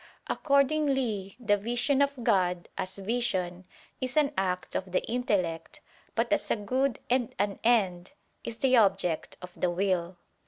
[0.27, 3.65] Accordingly the vision of God, as vision,
[4.01, 5.79] is an act of the intellect,
[6.15, 10.17] but as a good and an end, is the object of the will.